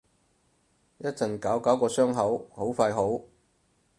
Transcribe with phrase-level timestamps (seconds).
[0.97, 3.21] 一陣搞搞個傷口，好快好